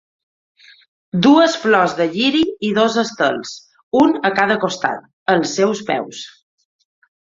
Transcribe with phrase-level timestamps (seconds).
[1.25, 3.55] Dues flors de lliri i dos estels,
[4.03, 6.29] un a cada costat, als seus peus.